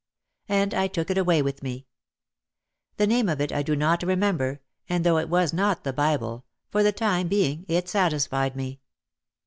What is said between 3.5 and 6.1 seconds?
I do not remember and though it was not the